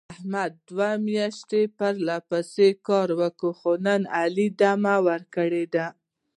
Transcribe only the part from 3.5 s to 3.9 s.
خو